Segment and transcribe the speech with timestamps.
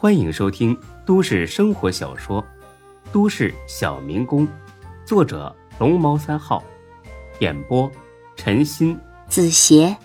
[0.00, 2.40] 欢迎收听都市生活小说
[3.12, 4.46] 《都市小民工》，
[5.04, 6.62] 作者龙猫三号，
[7.40, 7.90] 演播
[8.36, 9.96] 陈鑫、子邪，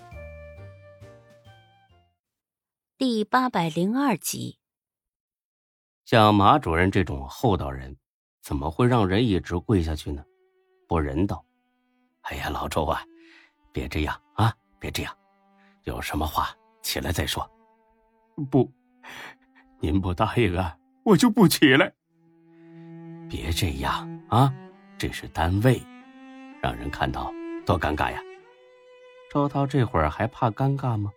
[2.98, 4.58] 第八百零二集。
[6.04, 7.96] 像马主任这种厚道人，
[8.42, 10.24] 怎么会让人一直跪下去呢？
[10.88, 11.44] 不人道！
[12.22, 13.00] 哎呀，老周啊，
[13.70, 15.16] 别这样啊，别这样，
[15.84, 16.48] 有什么话
[16.82, 17.48] 起来再说。
[18.50, 18.68] 不。
[19.84, 21.92] 您不答应啊，我就不起来。
[23.28, 24.50] 别这样啊，
[24.96, 25.78] 这是单位，
[26.62, 27.30] 让人看到
[27.66, 28.18] 多尴尬呀。
[29.30, 31.12] 周涛这会儿还怕尴尬吗？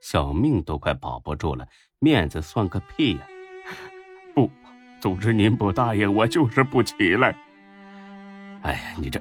[0.00, 1.66] 小命都快保不住了，
[1.98, 3.26] 面子算个屁呀！
[4.34, 4.50] 不，
[4.98, 7.36] 总之您不答应，我就是不起来。
[8.62, 9.20] 哎呀，你这，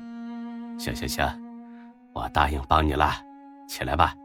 [0.79, 1.27] 行行行，
[2.13, 3.11] 我答应帮你了，
[3.67, 4.15] 起来吧。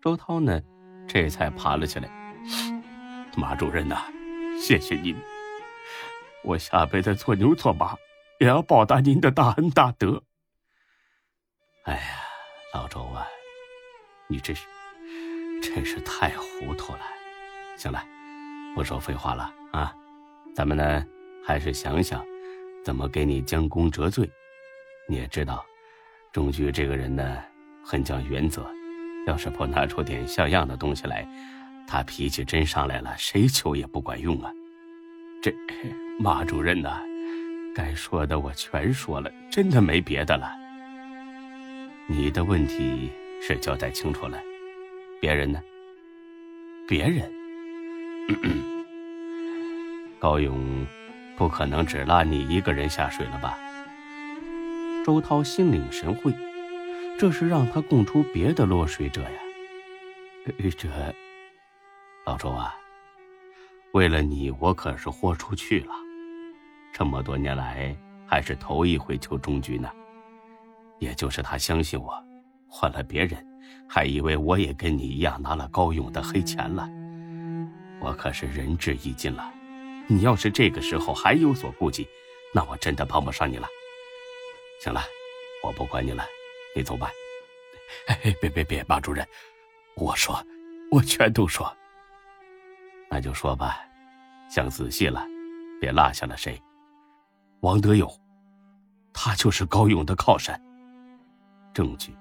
[0.00, 0.62] 周涛呢，
[1.08, 2.08] 这才爬了起来。
[3.36, 4.02] 马主任呐，
[4.60, 5.16] 谢谢您。
[6.42, 7.96] 我下辈子做牛做马，
[8.38, 10.22] 也要报答您的大恩大德。
[11.84, 12.00] 哎呀，
[12.74, 13.26] 老周啊，
[14.28, 14.66] 你这是
[15.62, 17.00] 真是太糊涂了。
[17.76, 18.04] 行了，
[18.74, 19.94] 不说废话了啊，
[20.54, 21.04] 咱们呢
[21.46, 22.24] 还是想想
[22.84, 24.28] 怎么给你将功折罪。
[25.08, 25.64] 你也知道，
[26.32, 27.42] 钟局这个人呢
[27.84, 28.66] 很讲原则，
[29.26, 31.26] 要是不拿出点像样的东西来。
[31.90, 34.52] 他脾气真上来了，谁求也不管用啊！
[35.42, 35.52] 这
[36.20, 37.00] 马主任呐，
[37.74, 40.52] 该说的我全说了，真的没别的了。
[42.06, 43.10] 你的问题
[43.42, 44.40] 是交代清楚了，
[45.20, 45.60] 别人呢？
[46.86, 47.28] 别人，
[50.20, 50.86] 高勇
[51.36, 53.58] 不可能只拉你一个人下水了吧？
[55.04, 56.32] 周涛心领神会，
[57.18, 59.40] 这是让他供出别的落水者呀。
[60.78, 60.86] 这。
[62.26, 62.76] 老周啊，
[63.92, 65.94] 为了你，我可是豁出去了。
[66.92, 69.90] 这么多年来，还是头一回求中局呢。
[70.98, 72.22] 也就是他相信我，
[72.68, 73.44] 换了别人，
[73.88, 76.86] 还以为我也跟你一样拿了高勇的黑钱了。
[78.00, 79.50] 我可是仁至义尽了。
[80.06, 82.06] 你要是这个时候还有所顾忌，
[82.52, 83.66] 那我真的帮不上你了。
[84.82, 85.00] 行了，
[85.64, 86.24] 我不管你了，
[86.76, 87.10] 你走吧。
[88.06, 89.26] 哎，别别别，马主任，
[89.96, 90.44] 我说，
[90.90, 91.74] 我全都说。
[93.10, 93.78] 那就说吧，
[94.48, 95.26] 想仔细了，
[95.80, 96.60] 别落下了谁。
[97.60, 98.08] 王德友，
[99.12, 100.58] 他就是高勇的靠山。
[101.74, 102.16] 证据，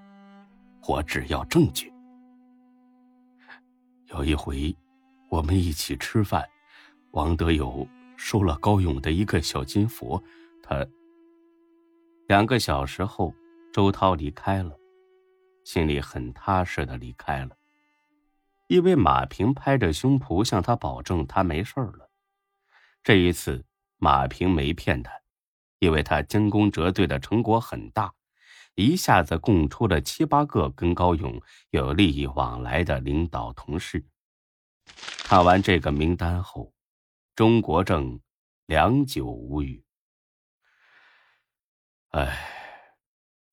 [0.88, 1.94] 我只要证据。
[4.07, 4.75] 有一回，
[5.29, 6.44] 我们一起吃饭，
[7.11, 10.21] 王德友收了高勇的一个小金佛，
[10.63, 10.85] 他。
[12.27, 13.33] 两个小时后，
[13.71, 14.75] 周涛离开了，
[15.63, 17.56] 心里很踏实的离开了。
[18.69, 22.12] 因为马平拍着胸脯向他保证他没事了，
[23.02, 23.66] 这一次
[23.97, 25.12] 马平没骗他，
[25.80, 28.13] 因为他将功折罪的成果很大，
[28.75, 31.41] 一下子供出了七八个跟高勇
[31.72, 34.06] 有利益往来的领导同事。
[35.24, 36.72] 看完这个名单后，
[37.36, 38.22] 钟国正
[38.68, 39.84] 良久无语。
[42.09, 42.38] 哎，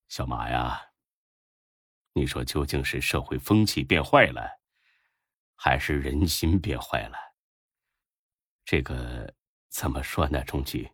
[0.09, 0.79] 小马呀，
[2.13, 4.61] 你说究竟是社会风气变坏了？
[5.57, 7.17] 还是人心变坏了。
[8.65, 9.35] 这个
[9.69, 10.45] 怎么说呢？
[10.45, 10.91] 钟局，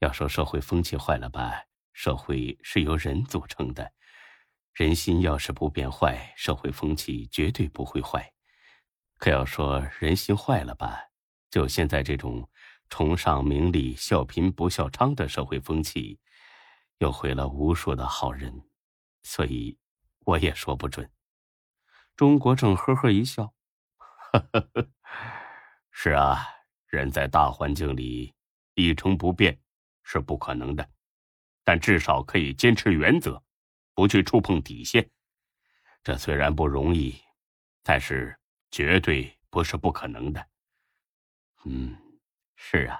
[0.00, 3.92] 要说社会风气坏了吧，社会是由人组成的，
[4.72, 8.32] 人心要是不变坏，社会风气绝对不会坏。
[9.18, 11.10] 可要说人心坏了吧，
[11.50, 12.50] 就现在这种
[12.88, 16.18] 崇尚名利、笑贫不笑娼的社会风气，
[16.98, 18.68] 又毁了无数的好人，
[19.22, 19.78] 所以
[20.24, 21.10] 我也说不准。
[22.16, 23.54] 钟国正呵呵一笑。
[24.32, 24.88] 呵呵呵
[25.90, 26.38] 是啊，
[26.86, 28.34] 人在大环境里
[28.74, 29.58] 一成不变
[30.02, 30.88] 是不可能的，
[31.62, 33.42] 但至少可以坚持原则，
[33.94, 35.08] 不去触碰底线。
[36.02, 37.14] 这虽然不容易，
[37.82, 38.36] 但是
[38.70, 40.48] 绝对不是不可能的。
[41.66, 41.94] 嗯，
[42.56, 42.98] 是啊，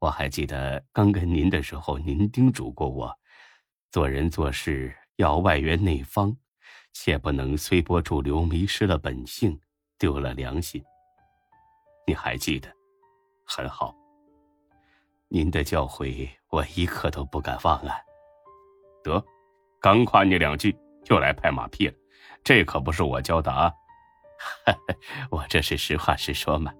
[0.00, 3.18] 我还记得刚跟您的时候，您叮嘱过我，
[3.92, 6.36] 做人做事要外圆内方，
[6.92, 9.60] 切不能随波逐流，迷失了本性。
[9.98, 10.82] 丢了良心，
[12.06, 12.68] 你还记得？
[13.44, 13.94] 很好。
[15.28, 17.98] 您的教诲我一刻都不敢忘啊。
[19.02, 19.22] 得，
[19.80, 21.94] 刚夸你两句，又来拍马屁了，
[22.44, 23.72] 这可不是我教的啊。
[25.30, 26.72] 我这是实话实说嘛。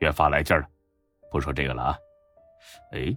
[0.00, 0.68] 越发来劲了，
[1.30, 1.98] 不说这个了啊。
[2.92, 3.16] 哎，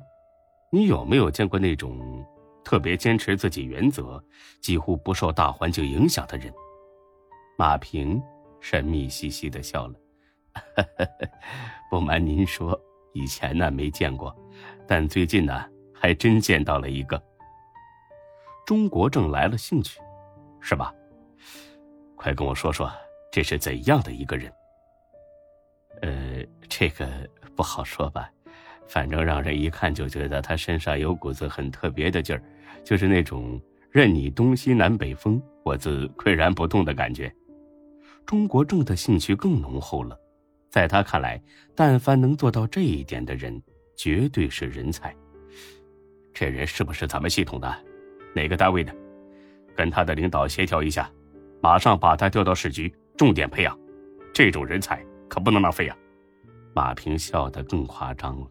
[0.72, 2.26] 你有没有见过那种
[2.64, 4.24] 特别坚持自己原则、
[4.62, 6.54] 几乎不受大环境影响的人？
[7.58, 8.22] 马平。
[8.60, 9.94] 神秘兮兮的笑了，
[11.90, 12.80] 不瞒您说，
[13.14, 14.36] 以前呢没见过，
[14.88, 17.22] 但最近呢还真见到了一个。
[18.66, 20.00] 钟国正来了兴趣，
[20.60, 20.94] 是吧？
[22.16, 22.92] 快跟我说说，
[23.32, 24.52] 这是怎样的一个人？
[26.02, 27.08] 呃，这个
[27.56, 28.30] 不好说吧，
[28.88, 32.44] 反正让人一看就觉得他身上有股子很特别的劲儿，
[32.84, 33.60] 就是那种
[33.90, 37.34] 任你东西南北风，我自岿然不动的感觉。
[38.30, 40.16] 中国正的兴趣更浓厚了，
[40.70, 41.42] 在他看来，
[41.74, 43.60] 但凡能做到这一点的人，
[43.98, 45.12] 绝对是人才。
[46.32, 47.76] 这人是不是咱们系统的？
[48.36, 48.96] 哪个单位的？
[49.76, 51.12] 跟他的领导协调一下，
[51.60, 53.76] 马上把他调到市局，重点培养。
[54.32, 55.98] 这种人才可不能浪费啊！
[56.76, 58.48] 马平笑得更夸张了，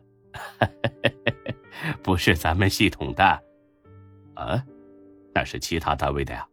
[2.03, 3.23] 不是咱们系统的，
[4.35, 4.61] 啊，
[5.33, 6.45] 那是其他单位的呀。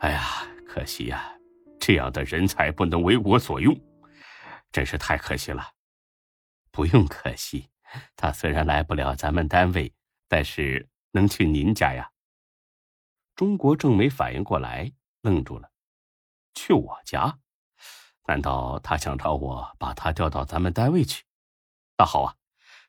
[0.00, 0.20] 哎呀，
[0.66, 1.32] 可惜呀，
[1.80, 3.76] 这样的人才不能为我所用，
[4.70, 5.66] 真是太可惜了。
[6.70, 7.68] 不用可惜，
[8.14, 9.92] 他虽然来不了咱们单位，
[10.28, 10.86] 但是。
[11.12, 12.08] 能去您家呀？
[13.34, 14.92] 中国正没反应过来，
[15.22, 15.68] 愣住了。
[16.54, 17.40] 去我家？
[18.28, 21.24] 难道他想找我把他调到咱们单位去？
[21.98, 22.36] 那好啊，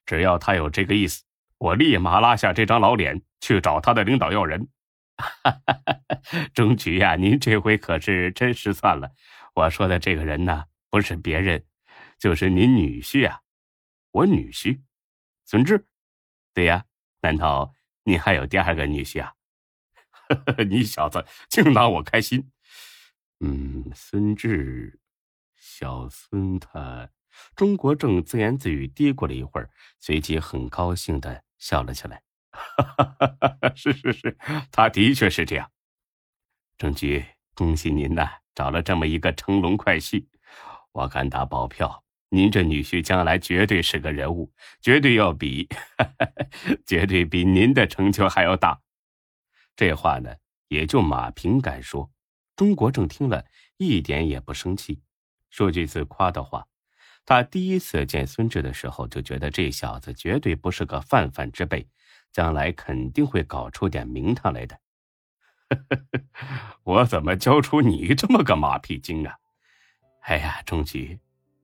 [0.05, 1.23] 只要他有这个意思，
[1.57, 4.69] 我立马拉下这张老脸去找他的领导要人。
[5.21, 5.81] 哈哈
[6.53, 9.11] 钟局呀，您这回可是真失算了。
[9.53, 11.65] 我说的这个人呢，不是别人，
[12.17, 13.41] 就是您女婿啊。
[14.11, 14.81] 我女婿，
[15.45, 15.87] 孙志。
[16.53, 16.85] 对呀，
[17.21, 17.73] 难道？
[18.03, 19.33] 你还有第二个女婿啊？
[20.69, 22.51] 你小子净拿我开心。
[23.39, 24.99] 嗯，孙志，
[25.55, 27.09] 小孙他，
[27.55, 29.69] 钟国正自言自语嘀咕了一会儿，
[29.99, 32.23] 随即很高兴的笑了起来。
[33.75, 34.37] 是是是，
[34.71, 35.69] 他的确是这样。
[36.77, 40.25] 郑局，恭喜您呐，找了这么一个乘龙快婿，
[40.91, 42.03] 我敢打保票。
[42.29, 44.51] 您这女婿将来绝对是个人物，
[44.81, 45.67] 绝对要比，
[46.87, 48.81] 绝对比您的成就还要大。
[49.75, 50.33] 这话呢，
[50.69, 52.09] 也就马平敢说。
[52.55, 53.45] 钟国正听了
[53.77, 55.01] 一点也不生气。
[55.49, 56.65] 说句自夸的话，
[57.25, 61.85] 他第一次见孙志的时候，就觉得这小子绝对不是个泛泛之辈，
[62.31, 64.77] 将来肯定会搞出点名堂来的。
[66.83, 69.35] 我怎么教出你这么个马屁精啊？
[70.21, 71.19] 哎呀，钟局，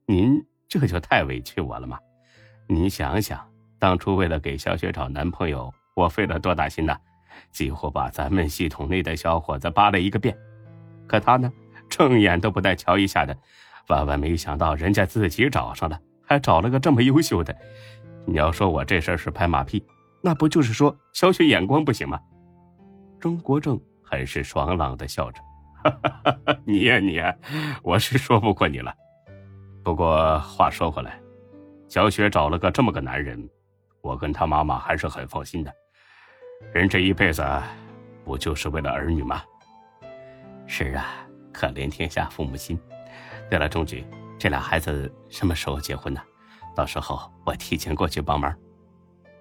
[0.06, 0.44] 您。
[0.70, 1.98] 这就太委屈我了嘛！
[2.66, 6.94] 你想想，当初为了给小雪找男朋友，我费了多大心呐，
[7.50, 10.36] 几乎把咱们系统内的小伙子扒了一个遍。
[11.06, 11.50] 可他呢，
[11.88, 13.34] 正眼都不带瞧一下的。
[13.86, 17.56] 万万没想到，人家自己找上了，还找了个这么优秀的。
[18.26, 19.82] 你要说我这事儿是拍马屁，
[20.20, 22.20] 那不就是说小雪眼光不行吗？
[23.20, 25.40] 钟国正很是爽朗的笑着
[26.64, 27.34] ：“你呀你呀，
[27.82, 28.94] 我是说不过你了。”
[29.82, 31.20] 不过话说回来，
[31.88, 33.48] 小雪找了个这么个男人，
[34.02, 35.72] 我跟他妈妈还是很放心的。
[36.72, 37.44] 人这一辈子，
[38.24, 39.42] 不就是为了儿女吗？
[40.66, 41.06] 是啊，
[41.52, 42.78] 可怜天下父母心。
[43.48, 44.04] 对了，钟局，
[44.38, 46.20] 这俩孩子什么时候结婚呢？
[46.76, 48.54] 到时候我提前过去帮忙。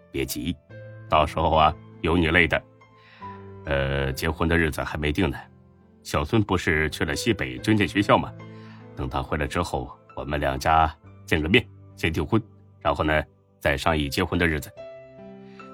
[0.09, 0.55] 别急，
[1.09, 2.63] 到时候啊，有你累的。
[3.65, 5.37] 呃，结婚的日子还没定呢。
[6.03, 8.31] 小孙不是去了西北军舰学校吗？
[8.95, 9.91] 等他回来之后。
[10.15, 10.91] 我们两家
[11.27, 11.63] 见个面，
[11.95, 12.41] 先订婚，
[12.81, 13.23] 然后呢，
[13.59, 14.67] 再商议结婚的日子。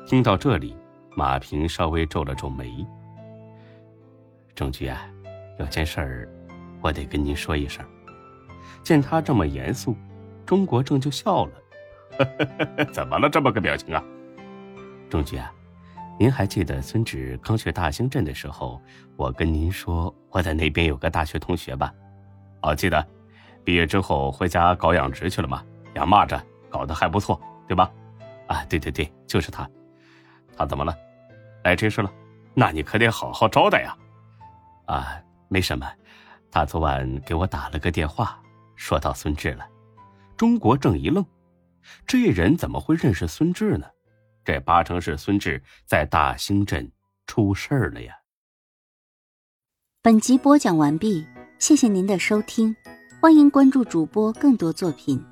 [0.06, 0.76] 听到这里，
[1.16, 2.86] 马平稍微皱了皱眉。
[4.54, 5.08] 郑局啊，
[5.60, 6.30] 有件事儿，
[6.82, 7.86] 我得跟您说一声。
[8.84, 9.96] 见他这么严肃，
[10.46, 11.52] 钟国正就笑了。
[12.92, 13.30] 怎么了？
[13.30, 14.04] 这么个表情啊？
[15.14, 15.54] 钟局啊，
[16.20, 18.82] 您还记得孙志刚去大兴镇的时候，
[19.16, 21.94] 我跟您说我在那边有个大学同学吧？
[22.64, 23.08] 哦，记得。
[23.64, 25.64] 毕业之后回家搞养殖去了嘛？
[25.94, 27.92] 养蚂蚱搞得还不错，对吧？
[28.48, 29.70] 啊，对对对，就是他。
[30.58, 30.98] 他怎么了？
[31.64, 32.12] 来这事了？
[32.56, 33.96] 那你可得好好招待呀。
[34.88, 35.88] 啊，没什么。
[36.50, 38.42] 他昨晚给我打了个电话，
[38.76, 39.64] 说到孙志了。
[40.36, 41.24] 钟国正一愣，
[42.08, 43.86] 这人怎么会认识孙志呢？
[44.44, 46.92] 这八成是孙志在大兴镇
[47.26, 48.14] 出事儿了呀。
[50.02, 51.26] 本集播讲完毕，
[51.60, 52.76] 谢谢您的收听。
[53.22, 55.24] 欢迎关注主播更多作品。